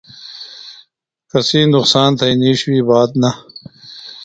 [1.31, 3.31] کسی نقصان تھئینی شوئی بات نہ۔